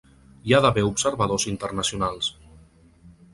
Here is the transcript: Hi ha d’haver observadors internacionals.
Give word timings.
Hi 0.45 0.53
ha 0.53 0.61
d’haver 0.65 0.85
observadors 0.87 1.45
internacionals. 1.51 2.31